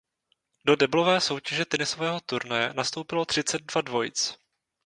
[0.65, 4.35] Do deblové soutěže tenisového turnaje nastoupilo třicet dva dvojic.